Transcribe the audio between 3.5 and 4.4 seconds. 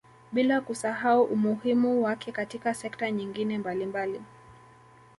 mbalimbali